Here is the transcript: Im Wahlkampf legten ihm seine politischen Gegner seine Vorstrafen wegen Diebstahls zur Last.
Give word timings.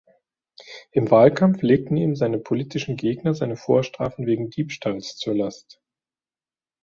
Im 0.93 1.11
Wahlkampf 1.11 1.61
legten 1.61 1.95
ihm 1.95 2.15
seine 2.15 2.39
politischen 2.39 2.97
Gegner 2.97 3.35
seine 3.35 3.55
Vorstrafen 3.55 4.25
wegen 4.25 4.49
Diebstahls 4.49 5.15
zur 5.15 5.35
Last. 5.35 5.79